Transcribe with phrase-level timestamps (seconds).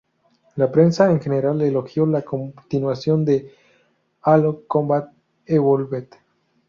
[0.55, 3.53] La prensa en general elogió la continuación de
[4.23, 5.11] "Halo: Combat
[5.45, 6.07] Evolved".